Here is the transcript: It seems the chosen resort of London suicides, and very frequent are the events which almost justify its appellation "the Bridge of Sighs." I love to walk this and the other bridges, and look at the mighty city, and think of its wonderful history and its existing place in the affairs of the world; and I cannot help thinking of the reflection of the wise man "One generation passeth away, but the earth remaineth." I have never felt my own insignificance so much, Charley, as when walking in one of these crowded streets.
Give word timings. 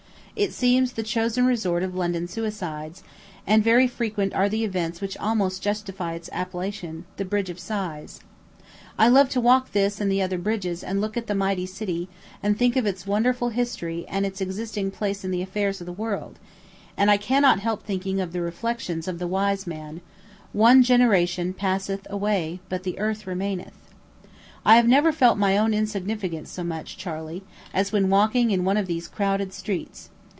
It 0.33 0.53
seems 0.53 0.93
the 0.93 1.03
chosen 1.03 1.45
resort 1.45 1.83
of 1.83 1.93
London 1.93 2.25
suicides, 2.27 3.03
and 3.45 3.63
very 3.63 3.85
frequent 3.85 4.33
are 4.33 4.47
the 4.49 4.63
events 4.63 4.99
which 4.99 5.17
almost 5.17 5.61
justify 5.61 6.13
its 6.13 6.31
appellation 6.33 7.03
"the 7.17 7.25
Bridge 7.25 7.51
of 7.51 7.59
Sighs." 7.59 8.21
I 8.97 9.07
love 9.09 9.29
to 9.31 9.41
walk 9.41 9.71
this 9.71 9.99
and 10.01 10.09
the 10.11 10.21
other 10.21 10.39
bridges, 10.39 10.83
and 10.85 10.99
look 11.01 11.15
at 11.17 11.27
the 11.27 11.35
mighty 11.35 11.65
city, 11.67 12.07
and 12.41 12.57
think 12.57 12.75
of 12.77 12.87
its 12.87 13.05
wonderful 13.05 13.49
history 13.49 14.03
and 14.07 14.25
its 14.25 14.39
existing 14.41 14.89
place 14.91 15.23
in 15.25 15.29
the 15.29 15.41
affairs 15.43 15.79
of 15.81 15.85
the 15.85 15.93
world; 15.93 16.39
and 16.97 17.11
I 17.11 17.17
cannot 17.17 17.59
help 17.59 17.83
thinking 17.83 18.19
of 18.21 18.31
the 18.31 18.41
reflection 18.41 19.03
of 19.07 19.19
the 19.19 19.27
wise 19.27 19.67
man 19.67 19.99
"One 20.53 20.81
generation 20.81 21.53
passeth 21.53 22.07
away, 22.09 22.61
but 22.67 22.81
the 22.83 22.97
earth 22.97 23.27
remaineth." 23.27 23.93
I 24.65 24.77
have 24.77 24.87
never 24.87 25.11
felt 25.11 25.37
my 25.37 25.55
own 25.57 25.71
insignificance 25.73 26.49
so 26.49 26.63
much, 26.63 26.97
Charley, 26.97 27.43
as 27.75 27.91
when 27.91 28.09
walking 28.09 28.49
in 28.49 28.63
one 28.63 28.77
of 28.77 28.87
these 28.87 29.07
crowded 29.09 29.53
streets. 29.53 30.09